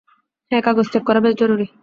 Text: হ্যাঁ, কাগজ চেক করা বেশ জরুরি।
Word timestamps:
হ্যাঁ, 0.51 0.63
কাগজ 0.63 0.85
চেক 0.93 1.03
করা 1.03 1.19
বেশ 1.19 1.33
জরুরি। 1.35 1.65